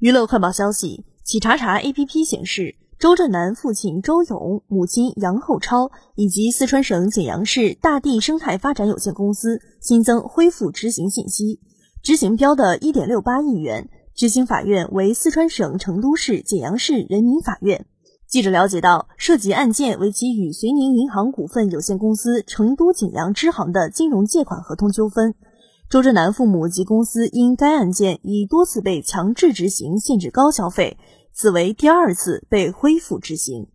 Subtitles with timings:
[0.00, 11.60] 娱乐快报消息：企查查 APP 显示，周震南父亲周勇、母亲杨厚超以及四川省简阳市大地生态发展有限公司新增恢复执行信息，
[12.02, 17.84] 执行标的一点六八亿元，执行法院为四川省成都市简阳市人民法院。
[18.26, 25.34] 记者了解到，涉及案件为其与绥宁银行股份有限公司成都简阳支行的金融借款合同纠纷。
[25.90, 30.96] 周震南父母及公司因该案件已多次被强制执行限制高消费，
[31.32, 33.66] 此为第二次被恢复执行。